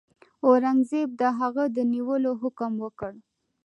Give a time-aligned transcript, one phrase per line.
[0.45, 3.13] اورنګزېب د هغه د نیولو حکم وکړ.